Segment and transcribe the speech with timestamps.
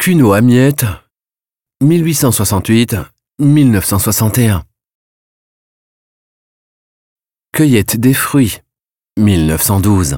[0.00, 0.86] Cuno Amiette,
[1.84, 4.62] 1868-1961.
[7.52, 8.60] Cueillette des fruits,
[9.18, 10.16] 1912.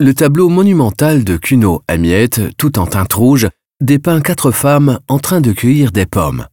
[0.00, 3.48] Le tableau monumental de Cuno Amiette, tout en teinte rouge,
[3.80, 6.48] dépeint quatre femmes en train de cueillir des pommes.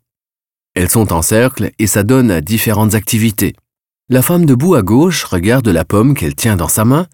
[0.75, 3.55] Elles sont en cercle et s'adonnent à différentes activités.
[4.09, 7.07] La femme debout à gauche regarde la pomme qu'elle tient dans sa main,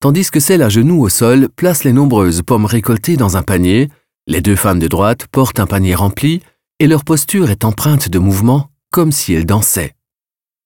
[0.00, 3.88] tandis que celle à genoux au sol place les nombreuses pommes récoltées dans un panier.
[4.26, 6.40] Les deux femmes de droite portent un panier rempli
[6.78, 9.94] et leur posture est empreinte de mouvement comme si elles dansaient.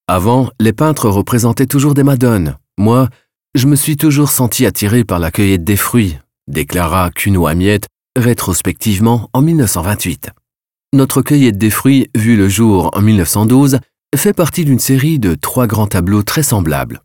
[0.09, 2.57] Avant, les peintres représentaient toujours des madones.
[2.79, 3.09] Moi,
[3.55, 6.19] je me suis toujours senti attiré par la cueillette des fruits,
[6.49, 10.31] déclara Cuno Amiette rétrospectivement en 1928.
[10.93, 13.79] Notre cueillette des fruits, vue le jour en 1912,
[14.15, 17.01] fait partie d'une série de trois grands tableaux très semblables.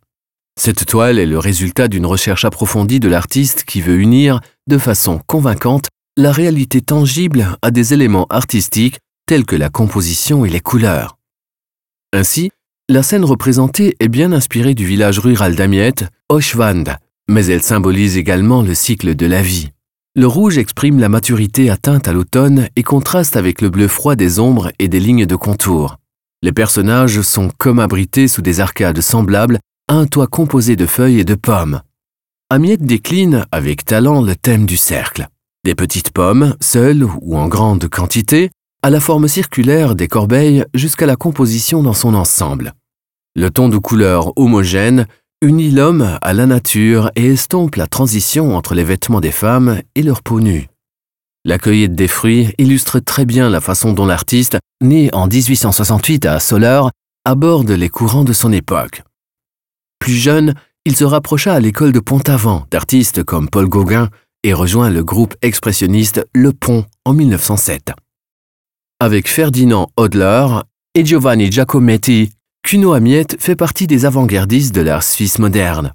[0.58, 5.22] Cette toile est le résultat d'une recherche approfondie de l'artiste qui veut unir, de façon
[5.27, 11.17] convaincante, la réalité tangible à des éléments artistiques tels que la composition et les couleurs.
[12.11, 12.49] Ainsi,
[12.89, 16.86] la scène représentée est bien inspirée du village rural d'Amiette, Oshwand,
[17.30, 19.69] mais elle symbolise également le cycle de la vie.
[20.16, 24.39] Le rouge exprime la maturité atteinte à l'automne et contraste avec le bleu froid des
[24.39, 25.97] ombres et des lignes de contour.
[26.42, 31.25] Les personnages sont comme abrités sous des arcades semblables un toit composé de feuilles et
[31.25, 31.81] de pommes.
[32.49, 35.27] Amiette décline avec talent le thème du cercle.
[35.63, 38.52] Des petites pommes, seules ou en grande quantité,
[38.83, 42.73] à la forme circulaire des corbeilles jusqu'à la composition dans son ensemble.
[43.35, 45.08] Le ton de couleur homogène
[45.41, 50.03] unit l'homme à la nature et estompe la transition entre les vêtements des femmes et
[50.03, 50.67] leur peau nue.
[51.45, 56.39] La cueillette des fruits illustre très bien la façon dont l'artiste, né en 1868 à
[56.41, 56.91] Soleure,
[57.23, 59.03] aborde les courants de son époque.
[60.08, 60.53] Plus jeune,
[60.86, 64.08] il se rapprocha à l'école de Pont-Aven d'artistes comme Paul Gauguin
[64.42, 67.92] et rejoint le groupe expressionniste Le Pont en 1907.
[69.02, 70.48] Avec Ferdinand Hodler
[70.95, 72.31] et Giovanni Giacometti,
[72.64, 75.92] Cuno Amiette fait partie des avant-gardistes de l'art suisse moderne.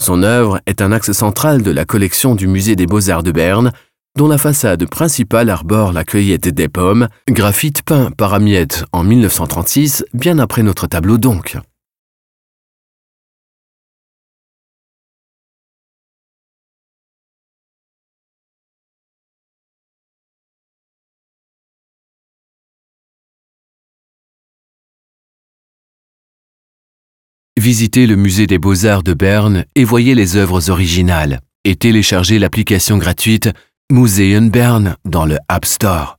[0.00, 3.72] Son œuvre est un axe central de la collection du Musée des Beaux-Arts de Berne,
[4.16, 10.04] dont la façade principale arbore la cueillette des pommes, graphite peint par Amiette en 1936,
[10.14, 11.58] bien après notre tableau donc.
[27.66, 32.96] Visitez le musée des beaux-arts de Berne et voyez les œuvres originales et téléchargez l'application
[32.96, 33.50] gratuite
[33.90, 36.15] Museum Bern dans le App Store.